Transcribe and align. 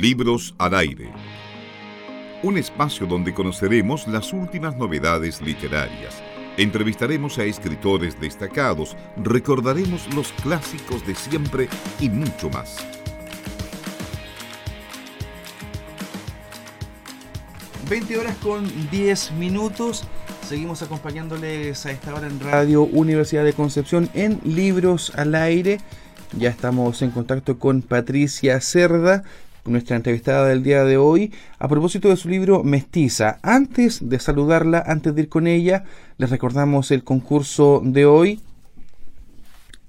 Libros 0.00 0.54
al 0.58 0.74
aire. 0.74 1.10
Un 2.44 2.56
espacio 2.56 3.04
donde 3.04 3.34
conoceremos 3.34 4.06
las 4.06 4.32
últimas 4.32 4.76
novedades 4.76 5.40
literarias. 5.42 6.22
Entrevistaremos 6.56 7.36
a 7.38 7.44
escritores 7.44 8.20
destacados, 8.20 8.96
recordaremos 9.16 10.06
los 10.14 10.30
clásicos 10.34 11.04
de 11.04 11.16
siempre 11.16 11.68
y 11.98 12.08
mucho 12.10 12.48
más. 12.50 12.76
...20 17.90 18.18
horas 18.18 18.36
con 18.36 18.90
10 18.90 19.32
minutos... 19.32 20.04
Seguimos 20.46 20.80
acompañándoles 20.82 21.84
a 21.86 21.90
esta 21.90 22.14
hora 22.14 22.26
en 22.26 22.40
Radio 22.40 22.82
Universidad 22.82 23.44
de 23.44 23.52
Concepción 23.52 24.08
en 24.14 24.40
Libros 24.44 25.12
al 25.16 25.34
Aire. 25.34 25.78
Ya 26.36 26.50
estamos 26.50 27.02
en 27.02 27.10
contacto 27.10 27.58
con 27.58 27.82
Patricia 27.82 28.60
Cerda, 28.60 29.24
nuestra 29.68 29.96
entrevistada 29.96 30.46
del 30.48 30.62
día 30.62 30.84
de 30.84 30.96
hoy, 30.96 31.32
a 31.58 31.68
propósito 31.68 32.08
de 32.08 32.16
su 32.16 32.28
libro 32.28 32.64
Mestiza. 32.64 33.38
Antes 33.42 34.08
de 34.08 34.18
saludarla, 34.18 34.82
antes 34.86 35.14
de 35.14 35.22
ir 35.22 35.28
con 35.28 35.46
ella, 35.46 35.84
les 36.16 36.30
recordamos 36.30 36.90
el 36.90 37.04
concurso 37.04 37.80
de 37.84 38.06
hoy. 38.06 38.40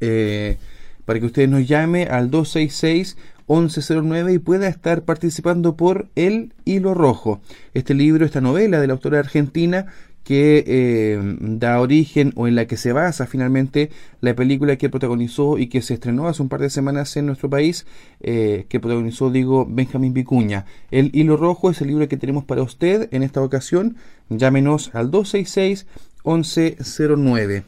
Eh, 0.02 0.58
para 1.06 1.20
que 1.20 1.26
ustedes 1.26 1.50
nos 1.50 1.68
llame 1.68 2.04
al 2.04 2.30
266 2.30 3.18
1109 3.50 4.34
y 4.34 4.38
pueda 4.38 4.68
estar 4.68 5.02
participando 5.02 5.76
por 5.76 6.08
El 6.16 6.54
Hilo 6.66 6.94
Rojo. 6.94 7.42
Este 7.74 7.96
libro, 7.96 8.26
esta 8.26 8.42
novela 8.42 8.80
de 8.80 8.86
la 8.86 8.94
autora 8.94 9.18
argentina 9.18 9.88
que 10.30 10.64
eh, 10.68 11.20
da 11.40 11.82
origen 11.82 12.34
o 12.36 12.48
en 12.48 12.54
la 12.54 12.68
que 12.68 12.78
se 12.78 12.94
basa 12.94 13.26
finalmente 13.26 13.90
la 14.22 14.36
película 14.36 14.76
que 14.76 14.88
protagonizó 14.88 15.58
y 15.58 15.70
que 15.70 15.82
se 15.82 15.96
estrenó 15.96 16.28
hace 16.28 16.44
un 16.44 16.50
par 16.50 16.62
de 16.62 16.70
semanas 16.70 17.18
en 17.18 17.26
nuestro 17.26 17.50
país, 17.50 17.88
eh, 18.20 18.68
que 18.70 18.80
protagonizó, 18.80 19.32
digo, 19.32 19.66
Benjamín 19.68 20.14
Vicuña. 20.14 20.66
El 20.92 21.10
Hilo 21.16 21.36
Rojo 21.36 21.72
es 21.72 21.82
el 21.82 21.88
libro 21.88 22.08
que 22.08 22.16
tenemos 22.16 22.44
para 22.44 22.62
usted 22.62 23.10
en 23.12 23.24
esta 23.24 23.42
ocasión. 23.42 23.96
Llámenos 24.30 24.92
al 24.94 25.10
266 25.10 25.88
1109. 26.24 27.64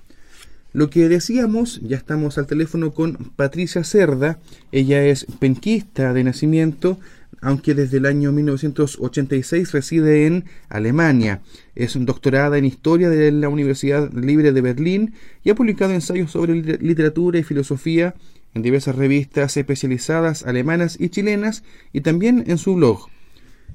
Lo 0.71 0.91
que 0.91 1.09
decíamos, 1.09 1.81
ya 1.81 1.97
estamos 1.97 2.37
al 2.37 2.45
teléfono 2.45 2.93
con 2.93 3.31
Patricia 3.35 3.83
Cerda, 3.83 4.37
ella 4.71 5.03
es 5.03 5.25
penquista 5.39 6.13
de 6.13 6.23
nacimiento, 6.23 6.99
aunque 7.41 7.73
desde 7.73 7.97
el 7.97 8.05
año 8.05 8.31
1986 8.31 9.71
reside 9.71 10.27
en 10.27 10.45
Alemania. 10.69 11.41
Es 11.75 11.97
doctorada 11.99 12.57
en 12.57 12.65
Historia 12.65 13.09
de 13.09 13.31
la 13.31 13.49
Universidad 13.49 14.11
Libre 14.13 14.51
de 14.51 14.61
Berlín 14.61 15.15
y 15.43 15.49
ha 15.49 15.55
publicado 15.55 15.91
ensayos 15.91 16.31
sobre 16.31 16.55
literatura 16.55 17.39
y 17.39 17.43
filosofía 17.43 18.15
en 18.53 18.61
diversas 18.61 18.95
revistas 18.95 19.57
especializadas 19.57 20.43
alemanas 20.43 20.97
y 20.99 21.09
chilenas 21.09 21.63
y 21.91 22.01
también 22.01 22.43
en 22.47 22.57
su 22.57 22.75
blog. 22.75 23.07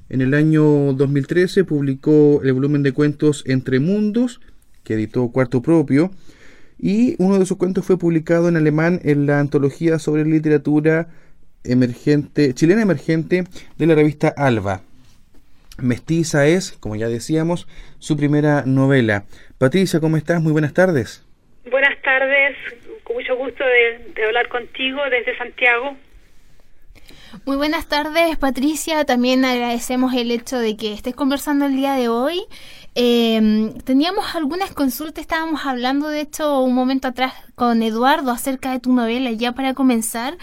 En 0.09 0.21
el 0.21 0.33
año 0.33 0.93
2013 0.93 1.65
publicó 1.65 2.41
el 2.41 2.53
volumen 2.53 2.83
de 2.83 2.93
cuentos 2.93 3.43
Entre 3.45 3.81
Mundos, 3.81 4.39
que 4.83 4.93
editó 4.93 5.27
Cuarto 5.29 5.61
Propio, 5.61 6.11
y 6.79 7.15
uno 7.17 7.39
de 7.39 7.45
sus 7.45 7.57
cuentos 7.57 7.85
fue 7.85 7.97
publicado 7.97 8.47
en 8.47 8.55
alemán 8.55 9.01
en 9.03 9.25
la 9.25 9.39
antología 9.39 9.99
sobre 9.99 10.23
literatura 10.23 11.09
emergente, 11.63 12.53
chilena 12.53 12.81
emergente 12.81 13.43
de 13.77 13.85
la 13.85 13.95
revista 13.95 14.33
Alba. 14.35 14.81
Mestiza 15.79 16.47
es, 16.47 16.71
como 16.71 16.95
ya 16.95 17.07
decíamos, 17.07 17.67
su 17.99 18.17
primera 18.17 18.63
novela. 18.65 19.25
Patricia, 19.57 19.99
¿cómo 19.99 20.17
estás? 20.17 20.41
Muy 20.41 20.51
buenas 20.51 20.73
tardes. 20.73 21.23
Buenas 21.69 22.01
tardes, 22.01 22.55
con 23.03 23.15
mucho 23.15 23.35
gusto 23.35 23.63
de, 23.63 24.23
hablar 24.25 24.47
contigo 24.49 24.99
desde 25.11 25.37
Santiago. 25.37 25.97
Muy 27.45 27.57
buenas 27.57 27.87
tardes, 27.87 28.37
Patricia. 28.37 29.05
También 29.05 29.45
agradecemos 29.45 30.13
el 30.13 30.31
hecho 30.31 30.57
de 30.57 30.75
que 30.77 30.93
estés 30.93 31.15
conversando 31.15 31.65
el 31.65 31.75
día 31.75 31.93
de 31.93 32.07
hoy. 32.07 32.41
Eh, 32.99 33.73
teníamos 33.85 34.33
algunas 34.33 34.73
consultas, 34.73 35.21
estábamos 35.21 35.67
hablando 35.67 36.09
de 36.09 36.21
hecho 36.21 36.61
un 36.61 36.73
momento 36.73 37.07
atrás 37.07 37.31
con 37.53 37.83
Eduardo 37.83 38.31
acerca 38.31 38.71
de 38.71 38.79
tu 38.79 38.91
novela, 38.91 39.29
ya 39.29 39.51
para 39.51 39.75
comenzar. 39.75 40.35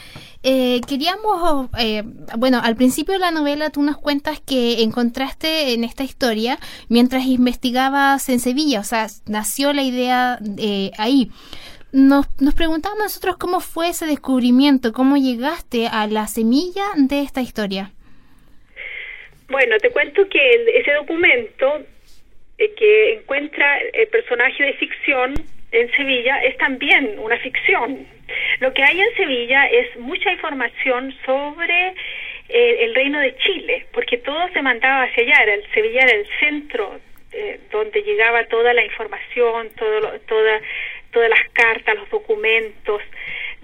Eh, 0.45 0.81
queríamos, 0.87 1.69
eh, 1.81 2.05
bueno, 2.39 2.61
al 2.63 2.77
principio 2.77 3.15
de 3.15 3.19
la 3.19 3.33
novela 3.33 3.71
tú 3.71 3.83
nos 3.83 3.99
cuentas 3.99 4.41
que 4.41 4.85
encontraste 4.85 5.73
en 5.73 5.83
esta 5.83 6.05
historia 6.05 6.61
mientras 6.89 7.27
investigabas 7.27 8.29
en 8.29 8.39
Sevilla, 8.39 8.79
o 8.79 8.85
sea, 8.85 9.09
nació 9.27 9.73
la 9.73 9.83
idea 9.83 10.39
eh, 10.57 10.93
ahí. 10.97 11.33
Nos, 11.91 12.27
nos 12.41 12.55
preguntamos 12.55 13.01
nosotros 13.01 13.37
cómo 13.37 13.59
fue 13.59 13.89
ese 13.89 14.07
descubrimiento, 14.07 14.93
cómo 14.93 15.17
llegaste 15.17 15.89
a 15.89 16.07
la 16.07 16.29
semilla 16.29 16.85
de 16.95 17.23
esta 17.23 17.41
historia. 17.41 17.91
Bueno, 19.49 19.77
te 19.83 19.91
cuento 19.91 20.23
que 20.29 20.79
ese 20.81 20.93
documento 20.93 21.67
eh, 22.59 22.75
que 22.75 23.15
encuentra 23.15 23.79
el 23.93 24.09
personaje 24.09 24.63
de 24.65 24.73
ficción 24.75 25.35
en 25.73 25.91
Sevilla 25.97 26.43
es 26.45 26.57
también 26.59 27.19
una 27.19 27.37
ficción. 27.39 28.07
Lo 28.61 28.73
que 28.73 28.83
hay 28.83 29.01
en 29.01 29.15
Sevilla 29.17 29.67
es 29.67 29.97
mucha 29.97 30.31
información 30.33 31.15
sobre 31.27 31.95
eh, 32.49 32.85
el 32.85 32.95
reino 32.95 33.19
de 33.19 33.37
Chile, 33.37 33.87
porque 33.93 34.19
todo 34.19 34.49
se 34.53 34.63
mandaba 34.63 35.05
hacia 35.05 35.25
allá, 35.25 35.43
era 35.43 35.55
el, 35.55 35.65
Sevilla 35.73 36.03
era 36.03 36.13
el 36.13 36.27
centro 36.39 37.01
eh, 37.33 37.59
donde 37.73 38.03
llegaba 38.03 38.45
toda 38.47 38.73
la 38.73 38.85
información, 38.85 39.71
todo 39.77 40.21
toda, 40.21 40.61
todas 41.11 41.29
las 41.29 41.49
cartas, 41.53 41.97
los 41.97 42.09
documentos, 42.11 43.03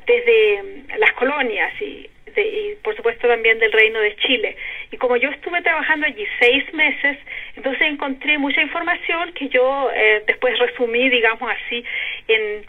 desde 0.07 0.63
mm, 0.63 0.99
las 0.99 1.13
colonias 1.13 1.81
y 1.81 2.11
y 2.37 2.77
por 2.83 2.97
supuesto 2.97 3.29
también 3.29 3.59
del 3.59 3.73
Reino 3.73 4.01
de 4.01 4.17
Chile. 4.17 4.57
Y 4.91 4.97
como 4.97 5.17
yo 5.17 5.31
estuve 5.31 5.63
trabajando 5.63 6.07
allí 6.07 6.27
seis 6.39 6.65
meses, 6.73 7.19
entonces 7.57 7.83
encontré 7.83 8.39
mucha 8.39 8.63
información 8.63 9.33
que 9.33 9.49
yo 9.49 9.91
eh, 9.95 10.23
después 10.27 10.59
resumí, 10.59 11.09
digamos 11.09 11.51
así, 11.51 11.85
en 12.29 12.65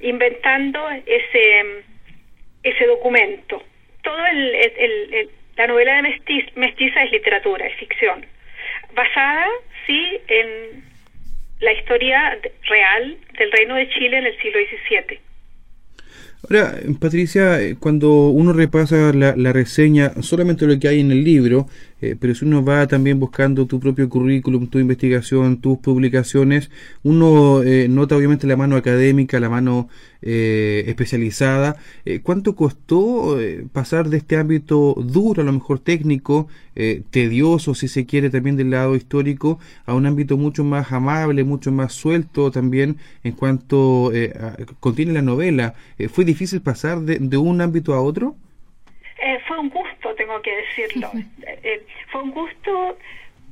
inventando 0.00 0.88
ese 1.06 1.82
ese 2.62 2.86
documento. 2.86 3.62
Todo 4.02 4.26
el, 4.26 4.54
el, 4.54 5.30
la 5.56 5.66
novela 5.66 5.96
de 5.96 6.20
Mestiza 6.54 7.02
es 7.04 7.12
literatura, 7.12 7.66
es 7.66 7.76
ficción, 7.76 8.24
basada 8.94 9.46
sí 9.86 10.20
en 10.28 10.84
la 11.60 11.72
historia 11.72 12.38
real 12.66 13.16
del 13.38 13.52
Reino 13.52 13.74
de 13.74 13.88
Chile 13.90 14.18
en 14.18 14.26
el 14.26 14.38
siglo 14.40 14.58
XVII. 14.60 15.20
Ahora, 16.42 16.74
Patricia, 16.98 17.60
eh, 17.60 17.76
cuando 17.78 18.28
uno 18.28 18.52
repasa 18.52 19.12
la, 19.12 19.36
la, 19.36 19.52
reseña, 19.52 20.12
solamente 20.22 20.66
lo 20.66 20.78
que 20.78 20.88
hay 20.88 21.00
en 21.00 21.10
el 21.10 21.22
libro, 21.22 21.68
eh, 22.00 22.16
pero 22.18 22.34
si 22.34 22.44
uno 22.44 22.64
va 22.64 22.86
también 22.86 23.20
buscando 23.20 23.66
tu 23.66 23.78
propio 23.80 24.08
currículum, 24.08 24.68
tu 24.68 24.78
investigación, 24.78 25.60
tus 25.60 25.78
publicaciones, 25.78 26.70
uno 27.02 27.62
eh, 27.62 27.88
nota 27.88 28.16
obviamente 28.16 28.46
la 28.46 28.56
mano 28.56 28.76
académica, 28.76 29.38
la 29.40 29.50
mano 29.50 29.88
eh, 30.22 30.84
especializada. 30.86 31.76
¿Cuánto 32.22 32.54
costó 32.54 33.38
pasar 33.72 34.08
de 34.08 34.18
este 34.18 34.36
ámbito 34.36 34.94
duro, 34.96 35.42
a 35.42 35.44
lo 35.44 35.52
mejor 35.52 35.78
técnico, 35.78 36.48
tedioso, 37.10 37.74
si 37.74 37.88
se 37.88 38.06
quiere, 38.06 38.30
también 38.30 38.56
del 38.56 38.70
lado 38.70 38.96
histórico, 38.96 39.58
a 39.86 39.94
un 39.94 40.06
ámbito 40.06 40.36
mucho 40.36 40.64
más 40.64 40.92
amable, 40.92 41.44
mucho 41.44 41.72
más 41.72 41.92
suelto 41.92 42.50
también 42.50 42.96
en 43.22 43.32
cuanto 43.32 44.12
contiene 44.80 45.12
la 45.12 45.22
novela? 45.22 45.74
¿Fue 46.10 46.24
difícil 46.24 46.60
pasar 46.60 47.00
de, 47.00 47.18
de 47.18 47.36
un 47.36 47.60
ámbito 47.60 47.94
a 47.94 48.00
otro? 48.00 48.36
fue 49.46 49.58
un 49.58 49.70
tengo 50.30 50.42
que 50.42 50.56
decirlo. 50.56 51.10
Eh, 51.62 51.82
fue 52.10 52.22
un 52.22 52.30
gusto 52.30 52.98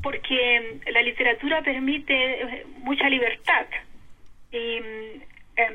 porque 0.02 0.78
la 0.92 1.02
literatura 1.02 1.62
permite 1.62 2.14
eh, 2.14 2.66
mucha 2.78 3.08
libertad. 3.08 3.66
Y 4.52 4.80
mm, 4.80 5.22
em, 5.56 5.74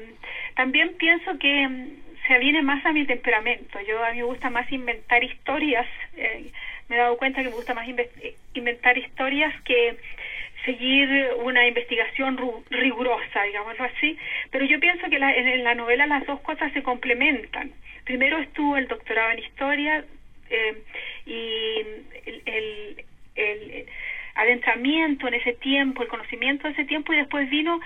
también 0.56 0.94
pienso 0.98 1.38
que 1.38 1.68
mm, 1.68 1.88
se 2.28 2.40
viene 2.40 2.62
más 2.62 2.84
a 2.86 2.94
mi 2.94 3.06
temperamento. 3.06 3.80
Yo 3.82 4.04
a 4.04 4.12
mí 4.12 4.18
me 4.18 4.24
gusta 4.24 4.50
más 4.50 4.72
inventar 4.72 5.24
historias. 5.24 5.88
Eh, 6.16 6.52
me 6.88 6.96
he 6.96 7.00
dado 7.00 7.18
cuenta 7.18 7.44
que 7.44 7.50
me 7.50 7.56
gusta 7.56 7.74
más 7.74 7.88
inventar 8.54 8.98
historias 8.98 9.54
que 9.64 9.98
seguir 10.66 11.08
una 11.44 11.68
investigación 11.68 12.40
rigurosa, 12.70 13.44
digámoslo 13.44 13.84
así. 13.84 14.18
Pero 14.52 14.66
yo 14.66 14.80
pienso 14.80 15.10
que 15.10 15.18
en 15.18 15.64
la 15.64 15.76
novela 15.76 16.08
las 16.08 16.26
dos 16.26 16.40
cosas 16.42 16.72
se 16.74 16.84
complementan. 16.84 17.72
Primero 18.06 18.38
estuvo 18.40 18.78
el 18.78 18.88
doctorado 18.88 19.32
en 19.32 19.40
historia, 19.40 20.06
eh, 20.54 20.76
y 21.26 21.80
el, 22.46 23.06
el, 23.36 23.86
adentramiento 24.36 25.28
en 25.28 25.36
ese 25.36 25.54
tiempo, 25.54 26.02
el 26.02 26.08
conocimiento 26.08 26.68
de 26.68 26.74
ese 26.74 26.86
tiempo 26.86 27.14
y 27.14 27.18
después 27.18 27.50
vino 27.50 27.80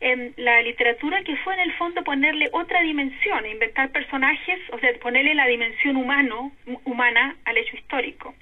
eh, 0.00 0.32
la 0.36 0.62
literatura 0.62 1.22
que 1.24 1.36
fue 1.36 1.54
en 1.54 1.60
el 1.60 1.72
fondo 1.74 2.02
ponerle 2.04 2.48
otra 2.52 2.80
dimensión, 2.82 3.44
inventar 3.46 3.90
personajes, 3.90 4.60
o 4.72 4.78
sea, 4.78 4.92
ponerle 5.00 5.34
la 5.34 5.46
dimensión 5.46 5.96
humano, 5.96 6.52
humana 6.84 7.36
al 7.44 7.56
hecho 7.56 7.76
histórico. 7.76 8.34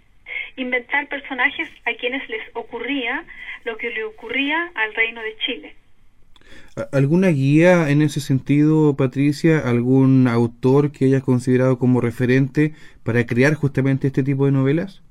Inventar 0.56 1.08
personajes 1.08 1.68
a 1.84 1.94
quienes 1.94 2.28
les 2.28 2.42
ocurría 2.54 3.24
lo 3.64 3.76
que 3.76 3.90
le 3.90 4.04
ocurría 4.04 4.70
al 4.74 4.94
reino 4.94 5.22
de 5.22 5.36
Chile. 5.38 5.74
¿Alguna 6.92 7.28
guía 7.28 7.90
en 7.90 8.02
ese 8.02 8.20
sentido, 8.20 8.96
Patricia? 8.96 9.58
¿Algún 9.58 10.28
autor 10.28 10.92
que 10.92 11.06
hayas 11.06 11.22
considerado 11.22 11.78
como 11.78 12.00
referente 12.00 12.72
para 13.04 13.26
crear 13.26 13.54
justamente 13.54 14.06
este 14.06 14.22
tipo 14.22 14.46
de 14.46 14.52
novelas? 14.52 15.02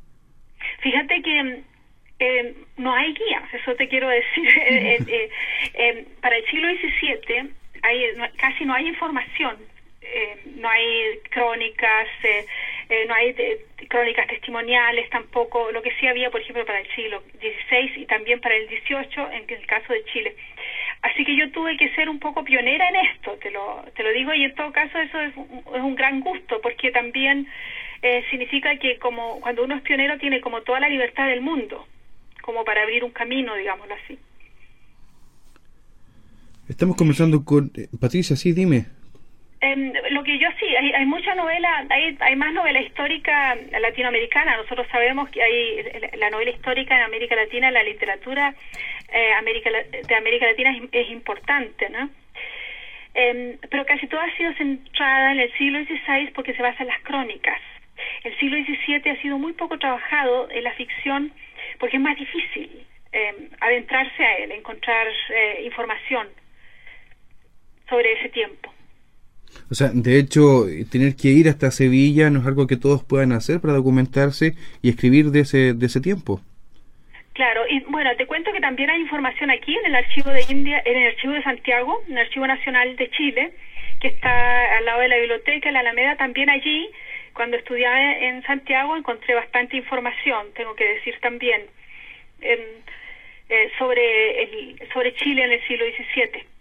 eh, 2.20 2.56
no 2.78 2.94
hay 2.94 3.14
guías, 3.14 3.54
eso 3.54 3.76
te 3.76 3.88
quiero 3.88 4.10
decir. 4.10 4.48
Eh, 5.80 6.06
para 6.22 6.38
el 6.38 6.46
siglo 6.48 6.68
XVII 6.70 7.52
hay, 7.84 8.04
casi 8.38 8.66
no 8.66 8.74
hay 8.74 8.88
información, 8.88 9.58
no 10.56 10.70
hay 10.70 11.20
crónicas, 11.30 12.08
no 13.08 13.14
hay 13.14 13.36
crónicas 13.88 14.28
testimoniales 14.28 15.10
tampoco, 15.10 15.72
lo 15.72 15.82
que 15.82 15.92
sí 16.00 16.08
había, 16.08 16.32
por 16.32 16.42
ejemplo, 16.42 16.66
para 16.66 16.80
el 16.80 16.88
siglo 16.96 17.22
XVI 17.40 18.02
y 18.02 18.06
también 18.06 18.40
para 18.40 18.56
el 18.56 18.68
XVIII, 18.68 19.26
en 19.34 19.46
el 19.48 19.66
caso 19.68 19.94
de 19.94 20.04
Chile. 20.06 20.36
Así 21.02 21.24
que 21.24 21.38
yo 21.38 21.52
tuve 21.52 21.78
que 21.78 21.94
ser 21.96 22.10
un 22.10 22.20
poco 22.20 22.44
pionera 22.44 22.90
en 22.90 22.96
esto, 22.96 23.38
te 23.42 23.52
lo, 23.52 23.84
te 23.96 24.04
lo 24.04 24.12
digo, 24.12 24.34
y 24.34 24.44
en 24.44 24.56
todo 24.56 24.72
caso 24.72 24.98
eso 25.00 25.20
es 25.20 25.36
un, 25.38 25.64
es 25.76 25.82
un 25.82 25.96
gran 25.96 26.22
gusto, 26.22 26.60
porque 26.62 26.92
también 26.92 27.48
eh, 28.02 28.24
significa 28.30 28.78
que 28.78 28.98
como 28.98 29.40
cuando 29.40 29.64
uno 29.64 29.76
es 29.76 29.82
pionero 29.82 30.18
tiene 30.18 30.42
como 30.42 30.62
toda 30.62 30.80
la 30.80 30.90
libertad 30.90 31.28
del 31.28 31.42
mundo, 31.42 31.88
como 32.42 32.64
para 32.66 32.84
abrir 32.84 33.04
un 33.04 33.12
camino, 33.12 33.56
digámoslo 33.56 33.94
así. 33.94 34.18
Estamos 36.68 36.98
conversando 36.98 37.46
con 37.46 37.72
eh, 37.76 37.88
Patricia, 38.00 38.36
sí, 38.36 38.52
dime. 38.52 38.97
Em, 39.68 39.92
lo 40.12 40.24
que 40.24 40.38
yo 40.38 40.48
sí, 40.60 40.76
hay, 40.78 40.94
hay 40.94 41.06
mucha 41.06 41.36
novela, 41.36 41.86
hay, 41.90 42.16
hay 42.22 42.36
más 42.38 42.54
novela 42.54 42.80
histórica 42.80 43.54
latinoamericana. 43.82 44.56
Nosotros 44.56 44.88
sabemos 44.90 45.30
que 45.30 45.44
hay 45.44 45.84
la 46.18 46.30
novela 46.30 46.52
histórica 46.52 46.96
en 46.96 47.04
América 47.04 47.36
Latina, 47.36 47.70
la 47.70 47.84
literatura 47.84 48.56
eh, 49.12 49.34
de 50.08 50.16
América 50.16 50.46
Latina 50.48 50.74
es, 50.94 51.10
importante, 51.10 51.90
¿no? 51.90 52.10
Em, 53.14 53.58
pero 53.70 53.86
casi 53.86 54.08
toda 54.08 54.24
ha 54.24 54.38
sido 54.38 54.54
centrada 54.54 55.34
en 55.34 55.40
el 55.42 55.52
siglo 55.58 55.84
XVI 55.84 56.32
porque 56.34 56.54
se 56.54 56.62
basa 56.62 56.84
en 56.84 56.90
las 56.90 57.02
crónicas. 57.02 57.60
El 58.24 58.38
siglo 58.38 58.58
XVII 58.58 59.12
ha 59.12 59.22
sido 59.22 59.38
muy 59.38 59.52
poco 59.52 59.78
trabajado 59.78 60.50
en 60.50 60.64
la 60.64 60.72
ficción 60.74 61.34
porque 61.78 61.98
es 61.98 62.02
más 62.02 62.16
difícil 62.16 62.86
em, 63.12 63.50
adentrarse 63.60 64.24
a 64.24 64.38
él, 64.38 64.52
encontrar 64.54 65.08
eh, 65.30 65.64
información 65.66 66.30
sobre 67.90 68.14
ese 68.14 68.30
tiempo. 68.30 68.77
O 69.70 69.76
sea, 69.76 69.90
de 69.94 70.20
hecho, 70.20 70.66
tener 70.92 71.16
que 71.16 71.30
ir 71.30 71.50
hasta 71.50 71.72
Sevilla 71.72 72.30
no 72.30 72.40
es 72.40 72.48
algo 72.48 72.68
que 72.68 72.78
todos 72.78 73.04
puedan 73.04 73.32
hacer 73.34 73.60
para 73.60 73.74
documentarse 73.74 74.54
y 74.82 74.90
escribir 74.90 75.32
de 75.32 75.42
ese, 75.42 75.74
de 75.74 75.86
ese 75.86 76.00
tiempo. 76.00 76.42
Claro, 77.34 77.62
y 77.70 77.82
bueno, 77.82 78.10
te 78.18 78.26
cuento 78.26 78.52
que 78.52 78.60
también 78.60 78.90
hay 78.90 79.00
información 79.00 79.52
aquí 79.52 79.76
en 79.78 79.86
el 79.86 79.96
archivo 79.96 80.32
de 80.32 80.44
India, 80.50 80.82
en 80.84 80.98
el 80.98 81.08
archivo 81.10 81.34
de 81.34 81.44
Santiago, 81.44 82.02
en 82.08 82.14
el 82.14 82.26
archivo 82.26 82.48
nacional 82.48 82.96
de 82.96 83.10
Chile, 83.12 83.52
que 84.00 84.08
está 84.08 84.78
al 84.78 84.86
lado 84.86 85.02
de 85.02 85.08
la 85.08 85.18
biblioteca, 85.18 85.72
la 85.72 85.82
Alameda, 85.82 86.16
también 86.16 86.50
allí, 86.50 86.90
cuando 87.34 87.58
estudiaba 87.58 88.18
en 88.18 88.42
Santiago, 88.44 88.98
encontré 88.98 89.36
bastante 89.36 89.78
información, 89.78 90.48
tengo 90.56 90.76
que 90.76 90.86
decir 90.96 91.16
también, 91.22 91.62
en, 92.42 92.60
eh, 93.50 93.72
sobre, 93.78 94.44
el, 94.44 94.80
sobre 94.92 95.14
Chile 95.14 95.44
en 95.44 95.52
el 95.52 95.68
siglo 95.68 95.86
XVII. 95.86 96.57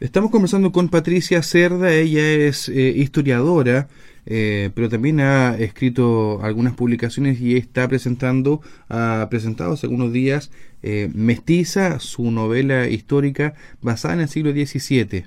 Estamos 0.00 0.32
conversando 0.32 0.72
con 0.72 0.88
Patricia 0.88 1.40
Cerda, 1.42 1.94
ella 1.94 2.28
es 2.28 2.68
eh, 2.68 2.92
historiadora, 2.96 3.88
eh, 4.26 4.70
pero 4.74 4.88
también 4.88 5.20
ha 5.20 5.56
escrito 5.56 6.42
algunas 6.42 6.74
publicaciones 6.74 7.40
y 7.40 7.56
está 7.56 7.86
presentando, 7.86 8.60
ha 8.88 9.28
presentado 9.30 9.74
hace 9.74 9.86
algunos 9.86 10.12
días 10.12 10.50
eh, 10.82 11.10
Mestiza, 11.14 12.00
su 12.00 12.32
novela 12.32 12.88
histórica 12.88 13.54
basada 13.82 14.14
en 14.14 14.20
el 14.22 14.28
siglo 14.28 14.50
XVII. 14.50 15.26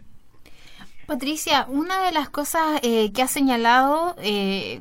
Patricia, 1.08 1.66
una 1.70 2.06
de 2.06 2.12
las 2.12 2.30
cosas 2.30 2.82
que 2.82 3.22
ha 3.22 3.28
señalado 3.28 4.16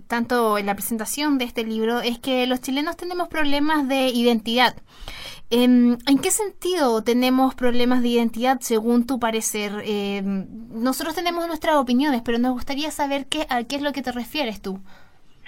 tanto 0.08 0.58
en 0.58 0.66
la 0.66 0.74
presentación 0.74 1.38
de 1.38 1.44
este 1.44 1.64
libro 1.64 2.00
es 2.00 2.18
que 2.18 2.46
los 2.46 2.60
chilenos 2.60 2.96
tenemos 2.96 3.28
problemas 3.28 3.88
de 3.88 4.08
identidad. 4.08 4.74
Em, 5.48 5.96
¿En 6.08 6.18
qué 6.20 6.30
sentido 6.32 7.04
tenemos 7.04 7.54
problemas 7.54 8.02
de 8.02 8.08
identidad 8.08 8.58
según 8.60 9.06
tu 9.06 9.20
parecer? 9.20 9.70
Em, 9.84 10.46
nosotros 10.70 11.14
tenemos 11.14 11.46
nuestras 11.46 11.76
opiniones, 11.76 12.22
pero 12.24 12.38
nos 12.38 12.52
gustaría 12.52 12.90
saber 12.90 13.26
qué, 13.30 13.46
a 13.48 13.62
qué 13.62 13.76
es 13.76 13.82
lo 13.82 13.92
que 13.92 14.02
te 14.02 14.10
refieres 14.10 14.60
tú. 14.60 14.80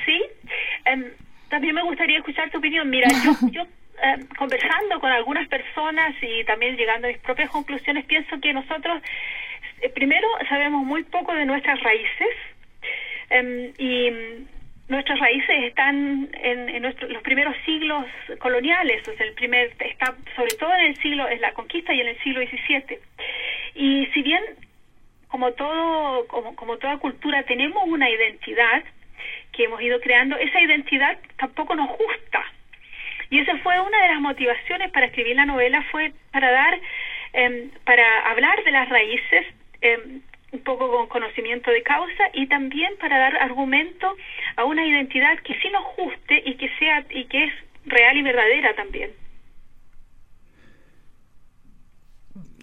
Sí, 0.06 0.22
em, 0.84 1.04
también 1.50 1.74
me 1.74 1.82
gustaría 1.82 2.18
escuchar 2.18 2.48
tu 2.50 2.58
opinión. 2.58 2.88
Mira, 2.88 3.08
yo, 3.50 3.66
conversando 4.38 5.00
con 5.00 5.10
algunas 5.10 5.48
personas 5.48 6.14
y 6.22 6.44
también 6.44 6.76
llegando 6.76 7.08
a 7.08 7.10
mis 7.10 7.18
propias 7.18 7.50
conclusiones, 7.50 8.04
pienso 8.04 8.38
que 8.40 8.52
nosotros 8.52 9.02
eh, 9.80 9.88
primero 9.90 10.28
sabemos 10.48 10.84
muy 10.84 11.04
poco 11.04 11.34
de 11.34 11.44
nuestras 11.44 11.80
raíces 11.80 12.28
y 13.78 14.10
nuestras 14.88 15.18
raíces 15.20 15.64
están 15.64 16.30
en, 16.32 16.82
los 16.82 17.22
primeros 17.22 17.54
siglos 17.66 18.06
coloniales, 18.38 19.06
o 19.06 19.12
sea, 19.12 19.26
el 19.26 19.34
primer 19.34 19.70
está 19.80 20.14
sobre 20.34 20.54
todo 20.56 20.74
en 20.74 20.86
el 20.86 20.96
siglo 20.96 21.28
es 21.28 21.40
la 21.40 21.52
conquista 21.52 21.92
y 21.92 22.00
en 22.00 22.08
el 22.08 22.18
siglo 22.20 22.40
XVII. 22.40 22.98
Y 23.74 24.06
si 24.14 24.22
bien 24.22 24.42
como 25.28 25.52
todo 25.52 26.26
como, 26.26 26.56
como 26.56 26.78
toda 26.78 26.96
cultura 26.96 27.42
tenemos 27.42 27.82
una 27.86 28.08
identidad 28.08 28.82
que 29.52 29.64
hemos 29.64 29.80
ido 29.82 30.00
creando, 30.00 30.36
esa 30.36 30.60
identidad 30.60 31.18
tampoco 31.36 31.74
nos 31.74 31.88
gusta. 31.88 32.44
Y 33.30 33.40
esa 33.40 33.58
fue 33.58 33.78
una 33.80 34.02
de 34.02 34.08
las 34.08 34.20
motivaciones 34.20 34.90
para 34.90 35.06
escribir 35.06 35.36
la 35.36 35.44
novela 35.44 35.84
fue 35.90 36.12
para 36.32 36.50
dar 36.50 36.78
em, 37.34 37.70
para 37.84 38.30
hablar 38.30 38.64
de 38.64 38.70
las 38.70 38.88
raíces 38.88 39.46
eh, 39.80 40.20
un 40.52 40.60
poco 40.60 40.90
con 40.90 41.06
conocimiento 41.08 41.70
de 41.70 41.82
causa 41.82 42.24
y 42.32 42.46
también 42.46 42.92
para 43.00 43.18
dar 43.18 43.36
argumento 43.36 44.16
a 44.56 44.64
una 44.64 44.86
identidad 44.86 45.38
que 45.44 45.54
sí 45.54 45.68
nos 45.70 45.84
guste 45.96 46.42
y 46.44 46.54
que 46.56 46.68
sea 46.78 47.04
y 47.10 47.24
que 47.26 47.44
es 47.44 47.52
real 47.86 48.16
y 48.16 48.22
verdadera 48.22 48.74
también. 48.74 49.10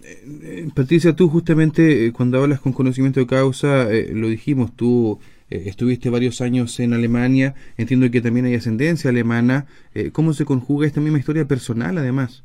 Eh, 0.06 0.22
eh, 0.42 0.68
Patricia, 0.74 1.14
tú 1.14 1.28
justamente 1.28 2.06
eh, 2.06 2.12
cuando 2.12 2.40
hablas 2.40 2.60
con 2.60 2.72
conocimiento 2.72 3.18
de 3.18 3.26
causa, 3.26 3.88
lo 4.12 4.28
dijimos, 4.28 4.74
tú 4.76 5.20
estuviste 5.48 6.10
varios 6.10 6.40
años 6.40 6.78
en 6.80 6.92
Alemania, 6.92 7.54
entiendo 7.76 8.10
que 8.10 8.20
también 8.20 8.46
hay 8.46 8.54
ascendencia 8.54 9.10
alemana. 9.10 9.66
¿Cómo 10.12 10.32
se 10.32 10.44
conjuga 10.44 10.86
esta 10.86 11.00
misma 11.00 11.18
historia 11.18 11.46
personal 11.46 11.98
además? 11.98 12.44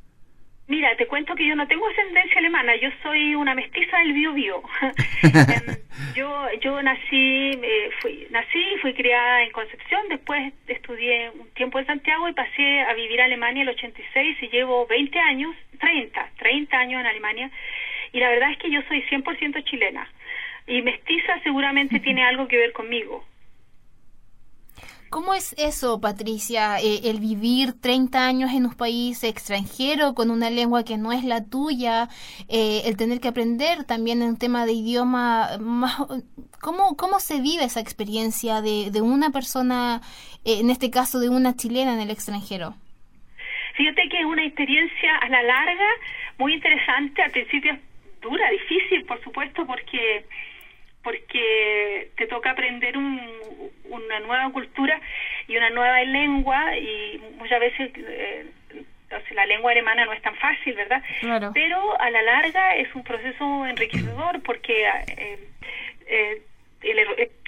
Mira, 0.72 0.96
te 0.96 1.06
cuento 1.06 1.36
que 1.36 1.46
yo 1.46 1.54
no 1.54 1.68
tengo 1.68 1.86
ascendencia 1.86 2.40
alemana, 2.40 2.74
yo 2.78 2.88
soy 3.04 3.36
una 3.36 3.54
mestiza 3.54 3.98
del 3.98 4.14
bio 4.14 4.32
bio. 4.32 4.64
Em, 5.22 5.76
yo 6.16 6.48
yo 6.62 6.82
nací 6.82 7.52
eh, 7.62 7.90
fui 8.00 8.26
nací 8.30 8.64
fui 8.82 8.94
criada 8.94 9.44
en 9.44 9.52
Concepción, 9.52 10.02
después 10.08 10.54
estudié 10.68 11.30
un 11.32 11.50
tiempo 11.56 11.78
en 11.78 11.86
Santiago 11.86 12.30
y 12.30 12.34
pasé 12.34 12.82
a 12.84 12.94
vivir 12.94 13.20
a 13.20 13.26
Alemania 13.26 13.64
el 13.64 13.70
86 13.70 14.38
y 14.44 14.48
llevo 14.48 14.88
20 14.88 15.20
años, 15.20 15.54
30, 15.78 16.30
30 16.38 16.78
años 16.78 17.02
en 17.02 17.08
Alemania 17.08 17.52
y 18.14 18.20
la 18.22 18.30
verdad 18.30 18.52
es 18.52 18.58
que 18.58 18.72
yo 18.72 18.82
soy 18.88 19.02
100% 19.10 19.66
chilena 19.66 20.08
y 20.68 20.82
mestiza 20.82 21.38
seguramente 21.44 22.00
tiene 22.00 22.24
algo 22.24 22.48
que 22.48 22.58
ver 22.58 22.72
conmigo. 22.72 23.26
¿Cómo 25.12 25.34
es 25.34 25.54
eso, 25.58 26.00
Patricia, 26.00 26.78
eh, 26.80 27.02
el 27.04 27.20
vivir 27.20 27.74
30 27.82 28.26
años 28.26 28.52
en 28.54 28.66
un 28.66 28.74
país 28.74 29.26
extranjero 29.26 30.14
con 30.16 30.32
una 30.32 30.50
lengua 30.50 30.86
que 30.86 30.96
no 30.98 31.12
es 31.12 31.26
la 31.26 31.44
tuya, 31.44 32.08
eh, 32.48 32.84
el 32.86 32.96
tener 32.96 33.20
que 33.20 33.28
aprender 33.28 33.84
también 33.84 34.22
en 34.22 34.38
tema 34.38 34.66
de 34.66 34.72
idioma? 34.72 35.50
¿Cómo, 36.62 36.96
cómo 36.96 37.20
se 37.20 37.42
vive 37.42 37.66
esa 37.66 37.82
experiencia 37.82 38.62
de, 38.62 38.90
de 38.90 39.02
una 39.02 39.32
persona, 39.32 40.00
eh, 40.46 40.60
en 40.62 40.70
este 40.70 40.90
caso 40.90 41.20
de 41.20 41.28
una 41.28 41.58
chilena 41.58 41.94
en 41.94 42.00
el 42.00 42.10
extranjero? 42.10 42.76
Fíjate 43.76 44.08
que 44.08 44.18
es 44.18 44.26
una 44.26 44.46
experiencia 44.46 45.18
a 45.18 45.28
la 45.28 45.44
larga 45.44 45.90
muy 46.38 46.54
interesante, 46.54 47.22
al 47.22 47.32
principio 47.32 47.78
dura, 48.22 48.50
difícil, 48.50 49.04
por 49.04 49.22
supuesto, 49.26 49.68
porque 49.68 50.26
porque 51.04 52.12
te 52.16 52.28
toca 52.28 52.52
aprender 52.52 52.98
una 52.98 54.20
nueva 54.20 54.52
cultura 54.52 55.00
y 55.48 55.58
una 55.58 55.70
nueva 55.70 56.04
lengua 56.04 56.78
y 56.78 57.20
muchas 57.38 57.60
veces 57.60 57.92
eh, 57.98 58.46
la 59.34 59.46
lengua 59.46 59.72
alemana 59.72 60.06
no 60.06 60.14
es 60.14 60.22
tan 60.22 60.36
fácil, 60.36 60.76
¿verdad? 60.76 61.02
Pero 61.54 62.00
a 62.00 62.10
la 62.10 62.22
larga 62.22 62.76
es 62.76 62.94
un 62.96 63.04
proceso 63.04 63.66
enriquecedor 63.66 64.42
porque 64.42 64.86
eh, 64.86 65.40
eh, 66.08 66.42
el 66.82 67.00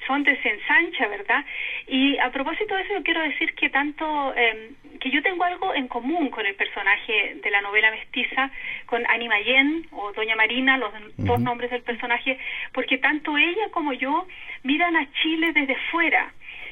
horizonte 0.03 0.37
se 0.41 0.49
ensancha, 0.49 1.07
¿verdad? 1.07 1.45
Y 1.87 2.17
a 2.17 2.29
propósito 2.31 2.75
de 2.75 2.81
eso, 2.81 2.93
yo 2.93 3.03
quiero 3.03 3.21
decir 3.21 3.53
que 3.55 3.69
tanto 3.69 4.33
em, 4.35 4.75
que 4.99 5.09
yo 5.09 5.21
tengo 5.21 5.43
algo 5.43 5.73
en 5.73 5.87
común 5.87 6.29
con 6.29 6.45
el 6.45 6.55
personaje 6.55 7.35
de 7.41 7.51
la 7.51 7.61
novela 7.61 7.91
mestiza, 7.91 8.51
con 8.85 9.05
Annie 9.07 9.27
Mayen 9.27 9.87
o 9.91 10.11
Doña 10.13 10.35
Marina, 10.35 10.77
los 10.77 10.91
dos 11.17 11.39
nombres 11.39 11.71
del 11.71 11.81
personaje, 11.81 12.37
porque 12.73 12.97
tanto 12.97 13.37
ella 13.37 13.69
como 13.71 13.93
yo 13.93 14.27
miran 14.63 14.95
a 14.95 15.11
Chile 15.21 15.51
desde 15.53 15.75
fuera. 15.91 16.31